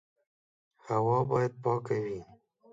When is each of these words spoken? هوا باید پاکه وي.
هوا 0.87 1.17
باید 1.29 1.53
پاکه 1.63 1.97
وي. 2.03 2.19